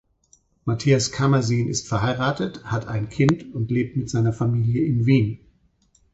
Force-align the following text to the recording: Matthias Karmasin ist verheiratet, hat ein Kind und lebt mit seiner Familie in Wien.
Matthias 0.65 1.09
Karmasin 1.11 1.67
ist 1.69 1.87
verheiratet, 1.87 2.63
hat 2.63 2.87
ein 2.87 3.09
Kind 3.09 3.53
und 3.53 3.69
lebt 3.69 3.97
mit 3.97 4.09
seiner 4.09 4.33
Familie 4.33 4.83
in 4.83 5.05
Wien. 5.05 5.41